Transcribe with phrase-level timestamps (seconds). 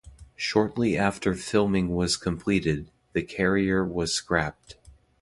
[0.35, 4.77] Shortly after filming was completed, the carrier was scrapped.